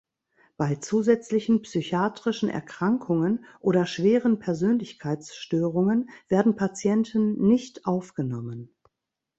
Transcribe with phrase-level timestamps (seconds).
[0.57, 8.73] Bei zusätzlichen psychiatrischen Erkrankungen oder schweren Persönlichkeitsstörungen werden Patienten nicht aufgenommen.